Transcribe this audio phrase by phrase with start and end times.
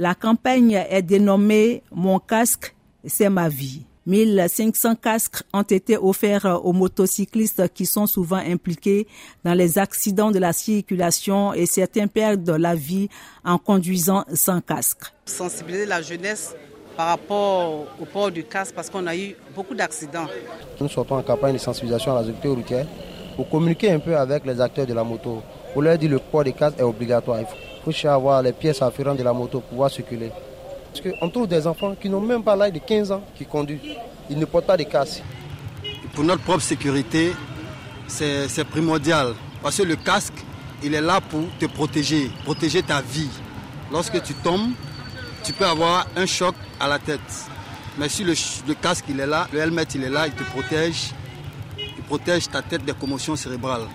[0.00, 2.72] La campagne est dénommée Mon casque,
[3.04, 3.84] c'est ma vie.
[4.06, 9.08] 1500 casques ont été offerts aux motocyclistes qui sont souvent impliqués
[9.44, 13.08] dans les accidents de la circulation et certains perdent la vie
[13.44, 15.12] en conduisant sans casque.
[15.26, 16.54] Sensibiliser la jeunesse
[16.96, 20.28] par rapport au port du casque parce qu'on a eu beaucoup d'accidents.
[20.80, 22.86] Nous sortons en campagne de sensibilisation à la sécurité routière
[23.34, 25.42] pour communiquer un peu avec les acteurs de la moto.
[25.72, 27.40] Pour leur dire que le port du casque est obligatoire.
[27.92, 30.30] Faut avoir les pièces afférentes de la moto pour pouvoir circuler.
[30.92, 33.80] Parce qu'on trouve des enfants qui n'ont même pas l'âge de 15 ans qui conduisent.
[34.28, 35.22] Ils ne portent pas de casque.
[36.14, 37.32] Pour notre propre sécurité,
[38.06, 39.34] c'est primordial.
[39.62, 40.34] Parce que le casque,
[40.82, 43.30] il est là pour te protéger, protéger ta vie.
[43.90, 44.70] Lorsque tu tombes,
[45.42, 47.20] tu peux avoir un choc à la tête.
[47.96, 48.34] Mais si le,
[48.66, 51.12] le, casque il est là, le helmet il est là, il te protège.
[51.78, 53.86] Il protège ta tête des commotions cérébrales.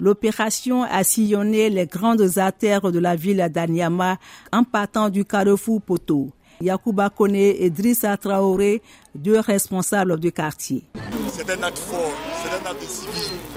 [0.00, 4.18] L'opération a sillonné les grandes artères de la ville d'Anyama
[4.52, 6.30] en partant du carrefour Poto.
[6.60, 8.82] Yacouba Kone et Drissa Traoré,
[9.14, 10.84] deux responsables du quartier.
[11.30, 13.08] C'est un acte fort, c'est un acte.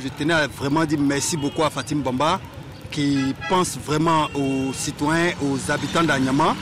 [0.03, 2.39] Je tenais à vraiment dire merci beaucoup à Fatim Bamba
[2.91, 6.55] qui pense vraiment aux citoyens, aux habitants d'Anyama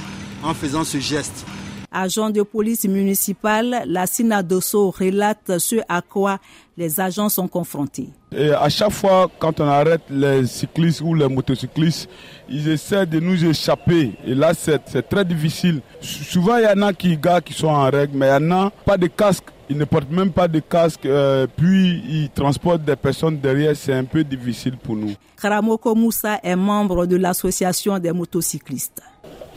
[0.44, 1.45] en faisant ce geste.
[1.92, 6.38] Agent de police municipale, la Sina Dosso relate ce à quoi
[6.78, 8.09] les agents sont confrontés.
[8.32, 12.08] Et à chaque fois, quand on arrête les cyclistes ou les motocyclistes,
[12.48, 14.14] ils essaient de nous échapper.
[14.26, 15.82] Et là, c'est très difficile.
[16.00, 18.52] Souvent, il y en a qui, gars, qui sont en règle, mais il y en
[18.52, 19.45] a pas de casque.
[19.67, 23.76] Ils ne portent même pas de casque, euh, puis ils transportent des personnes derrière.
[23.76, 25.14] C'est un peu difficile pour nous.
[25.40, 29.02] Karamoko Moussa est membre de l'association des motocyclistes.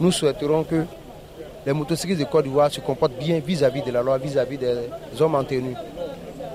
[0.01, 0.85] Nous souhaiterons que
[1.67, 4.77] les motocyclistes de Côte d'Ivoire se comportent bien vis-à-vis de la loi, vis-à-vis des
[5.21, 5.75] hommes en tenue.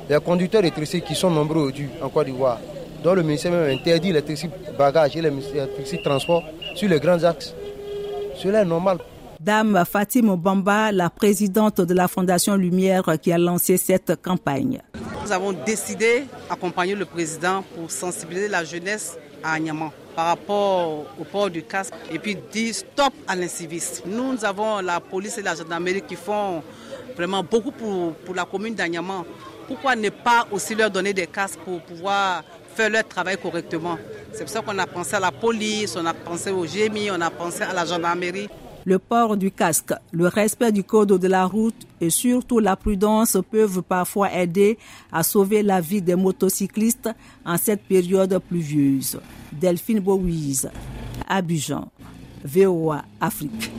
[0.09, 2.59] Les conducteurs de qui sont nombreux aujourd'hui en Côte d'Ivoire,
[3.03, 5.31] dont le ministère même interdit les tricycles bagages et les
[5.75, 6.43] tricycles transport
[6.75, 7.53] sur les grands axes.
[8.35, 8.97] Cela est normal.
[9.39, 14.81] Dame Fatima Bamba, la présidente de la Fondation Lumière qui a lancé cette campagne.
[15.27, 21.25] Nous avons décidé d'accompagner le président pour sensibiliser la jeunesse à Agnaman par rapport au
[21.25, 24.03] port du casque et puis dire stop à l'incivisme.
[24.05, 26.63] Nous, nous avons la police et la gendarmerie qui font
[27.13, 29.25] vraiment beaucoup pour, la commune d'Agnaman.
[29.67, 33.97] Pourquoi ne pas aussi leur donner des casques pour pouvoir faire leur travail correctement?
[34.31, 37.19] C'est pour ça qu'on a pensé à la police, on a pensé au GMI, on
[37.19, 38.47] a pensé à la gendarmerie.
[38.87, 43.35] Le port du casque, le respect du code de la route et surtout la prudence
[43.51, 44.77] peuvent parfois aider
[45.11, 47.09] à sauver la vie des motocyclistes
[47.45, 49.19] en cette période pluvieuse.
[49.51, 50.69] Delphine Bouise,
[51.27, 51.91] Abidjan,
[52.45, 53.69] VOA Afrique.